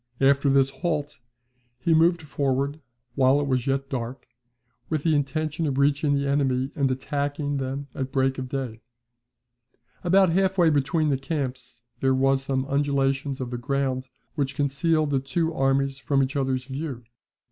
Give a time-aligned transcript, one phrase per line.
[0.19, 1.19] After this halt,
[1.77, 2.81] he moved forward,
[3.13, 4.27] while it was yet dark,
[4.89, 8.81] with the intention of reaching the enemy, and attacking them at break of day.
[10.03, 15.11] About half way between the camps there were some undulations of the ground, which concealed
[15.11, 17.03] the two armies from each other's view.